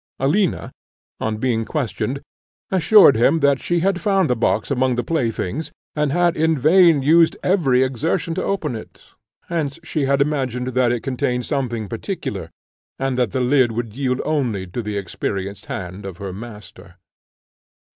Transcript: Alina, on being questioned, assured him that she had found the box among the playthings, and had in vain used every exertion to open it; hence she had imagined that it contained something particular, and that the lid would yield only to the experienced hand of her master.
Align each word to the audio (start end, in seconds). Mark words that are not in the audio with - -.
Alina, 0.19 0.71
on 1.19 1.37
being 1.37 1.63
questioned, 1.63 2.23
assured 2.71 3.15
him 3.15 3.39
that 3.41 3.61
she 3.61 3.81
had 3.81 4.01
found 4.01 4.31
the 4.31 4.35
box 4.35 4.71
among 4.71 4.95
the 4.95 5.03
playthings, 5.03 5.71
and 5.95 6.11
had 6.11 6.35
in 6.35 6.57
vain 6.57 7.03
used 7.03 7.37
every 7.43 7.83
exertion 7.83 8.33
to 8.33 8.43
open 8.43 8.75
it; 8.75 9.11
hence 9.45 9.77
she 9.83 10.05
had 10.05 10.19
imagined 10.19 10.69
that 10.69 10.91
it 10.91 11.03
contained 11.03 11.45
something 11.45 11.87
particular, 11.87 12.49
and 12.97 13.15
that 13.15 13.29
the 13.29 13.41
lid 13.41 13.73
would 13.73 13.95
yield 13.95 14.19
only 14.25 14.65
to 14.65 14.81
the 14.81 14.97
experienced 14.97 15.67
hand 15.67 16.03
of 16.03 16.17
her 16.17 16.33
master. 16.33 16.95